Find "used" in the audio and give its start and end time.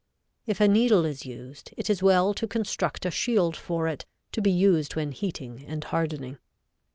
1.27-1.75, 4.49-4.95